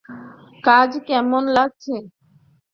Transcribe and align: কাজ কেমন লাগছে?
কাজ 0.63 0.91
কেমন 1.07 1.43
লাগছে? 1.55 1.95